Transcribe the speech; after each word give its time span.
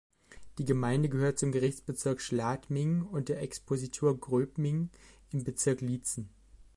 Die 0.57 0.65
Gemeinde 0.65 1.09
gehört 1.09 1.37
zum 1.37 1.51
Gerichtsbezirk 1.51 2.21
Schladming 2.21 3.03
und 3.03 3.29
der 3.29 3.39
Expositur 3.43 4.19
Gröbming 4.19 4.89
im 5.29 5.43
Bezirk 5.43 5.79
Liezen. 5.81 6.29